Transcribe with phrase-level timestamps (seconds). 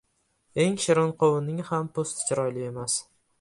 [0.63, 2.99] •Eng shirin qovunning ham po‘sti chiroyli emas.